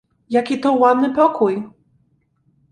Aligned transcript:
"Jaki 0.29 0.59
to 0.61 0.71
ładny 0.73 1.13
pokój!" 1.15 1.63